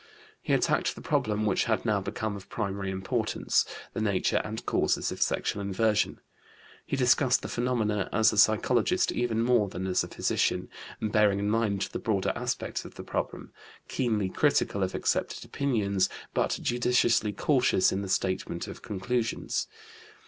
[0.41, 5.11] He attacked the problem which had now become of primary importance: the nature and causes
[5.11, 6.19] of sexual inversion.
[6.87, 10.69] He discussed the phenomena as a psychologist even more than as a physician,
[10.99, 13.53] bearing in mind the broader aspects of the problem,
[13.87, 19.67] keenly critical of accepted opinions, but judiciously cautious in the statement of conclusions.